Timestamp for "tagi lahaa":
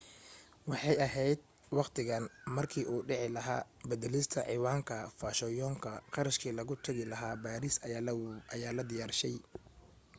6.85-7.37